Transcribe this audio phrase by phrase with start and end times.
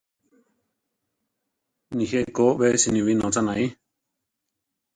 [1.97, 3.65] Nijé Ko be siníbi nócha naí.